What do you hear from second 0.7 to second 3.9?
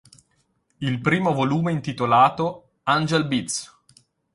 Il primo volume, intitolato "Angel Beats!